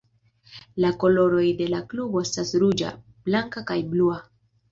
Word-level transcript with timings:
La 0.83 0.89
koloroj 1.03 1.43
de 1.59 1.67
la 1.73 1.81
klubo 1.91 2.23
estas 2.29 2.55
ruĝa, 2.63 2.95
blanka, 3.27 3.63
kaj 3.73 3.77
blua. 3.93 4.19